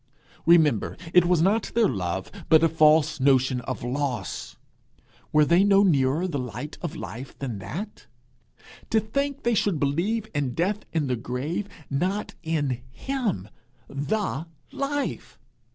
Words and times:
Remember, 0.47 0.97
it 1.13 1.25
was 1.27 1.43
not 1.43 1.69
their 1.75 1.87
love, 1.87 2.31
but 2.49 2.63
a 2.63 2.67
false 2.67 3.19
notion 3.19 3.61
of 3.61 3.83
loss. 3.83 4.57
Were 5.31 5.45
they 5.45 5.63
no 5.63 5.83
nearer 5.83 6.27
the 6.27 6.39
light 6.39 6.79
of 6.81 6.95
life 6.95 7.37
than 7.37 7.59
that? 7.59 8.07
To 8.89 8.99
think 8.99 9.43
they 9.43 9.53
should 9.53 9.79
believe 9.79 10.27
in 10.33 10.55
death 10.55 10.85
and 10.91 11.07
the 11.07 11.15
grave, 11.15 11.69
not 11.91 12.33
in 12.41 12.81
him, 12.89 13.47
the 13.87 14.47
Life! 14.71 15.37